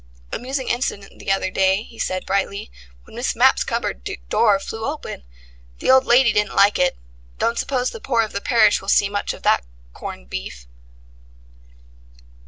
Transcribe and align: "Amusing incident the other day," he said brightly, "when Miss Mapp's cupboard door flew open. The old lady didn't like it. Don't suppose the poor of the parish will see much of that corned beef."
"Amusing 0.31 0.67
incident 0.67 1.19
the 1.19 1.31
other 1.31 1.51
day," 1.51 1.83
he 1.83 1.99
said 1.99 2.25
brightly, 2.25 2.71
"when 3.03 3.15
Miss 3.15 3.35
Mapp's 3.35 3.63
cupboard 3.63 4.09
door 4.29 4.57
flew 4.59 4.83
open. 4.83 5.21
The 5.77 5.91
old 5.91 6.07
lady 6.07 6.33
didn't 6.33 6.55
like 6.55 6.79
it. 6.79 6.97
Don't 7.37 7.59
suppose 7.59 7.91
the 7.91 8.01
poor 8.01 8.23
of 8.23 8.33
the 8.33 8.41
parish 8.41 8.81
will 8.81 8.89
see 8.89 9.09
much 9.09 9.31
of 9.31 9.43
that 9.43 9.63
corned 9.93 10.27
beef." 10.27 10.65